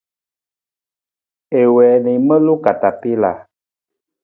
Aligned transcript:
I 1.61 1.63
wii 1.73 1.97
na 2.03 2.09
i 2.17 2.19
maluu 2.27 2.59
katapila. 2.65 3.31